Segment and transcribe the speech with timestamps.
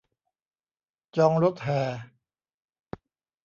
[1.17, 1.81] จองรถแห่